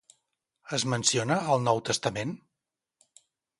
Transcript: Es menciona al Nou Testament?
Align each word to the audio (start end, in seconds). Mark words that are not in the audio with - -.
Es 0.77 0.85
menciona 0.93 1.37
al 1.57 1.63
Nou 1.67 1.83
Testament? 1.91 2.35